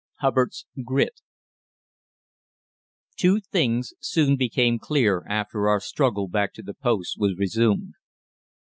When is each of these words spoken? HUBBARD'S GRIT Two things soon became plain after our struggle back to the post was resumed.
HUBBARD'S 0.21 0.65
GRIT 0.83 1.21
Two 3.17 3.39
things 3.39 3.93
soon 3.99 4.35
became 4.35 4.79
plain 4.79 5.19
after 5.29 5.69
our 5.69 5.79
struggle 5.79 6.27
back 6.27 6.55
to 6.55 6.63
the 6.63 6.73
post 6.73 7.19
was 7.19 7.37
resumed. 7.37 7.93